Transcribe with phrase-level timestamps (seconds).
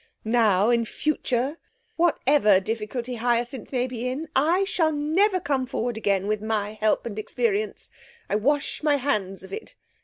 [0.25, 1.59] Now, in future,
[1.95, 7.05] whatever difficulty Hyacinth may be in, I shall never come forward again with my help
[7.05, 7.91] and experience.
[8.27, 9.75] I wash my hands of it.